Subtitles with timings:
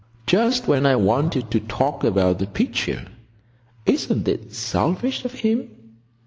[0.25, 3.05] "Just when I wanted to talk about the picture.
[3.85, 5.69] Isn't it selfish of him?"